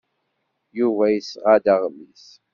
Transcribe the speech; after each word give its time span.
Yuba 0.77 1.05
yesɣa-d 1.11 1.65
aɣmis. 1.73 2.25